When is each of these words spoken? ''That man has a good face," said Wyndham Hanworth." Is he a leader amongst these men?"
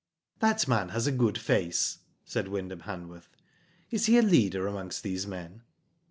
''That 0.41 0.67
man 0.67 0.89
has 0.89 1.05
a 1.05 1.11
good 1.11 1.37
face," 1.37 1.99
said 2.25 2.47
Wyndham 2.47 2.81
Hanworth." 2.87 3.29
Is 3.91 4.07
he 4.07 4.17
a 4.17 4.23
leader 4.23 4.65
amongst 4.65 5.03
these 5.03 5.27
men?" 5.27 5.61